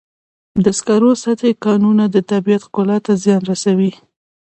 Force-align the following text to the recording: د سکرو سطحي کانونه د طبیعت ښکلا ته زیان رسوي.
د 0.63 0.65
سکرو 0.77 1.11
سطحي 1.23 1.53
کانونه 1.65 2.03
د 2.09 2.17
طبیعت 2.31 2.61
ښکلا 2.67 2.97
ته 3.05 3.11
زیان 3.23 3.41
رسوي. 3.51 3.91